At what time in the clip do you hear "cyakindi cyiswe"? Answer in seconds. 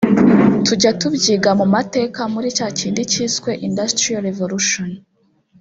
2.57-3.51